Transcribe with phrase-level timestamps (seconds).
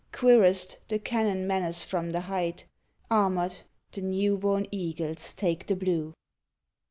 [0.11, 2.65] Cuirassed, the cannon menace from the height;
[3.11, 3.57] Armored,
[3.91, 6.15] the new born eagles take the blue.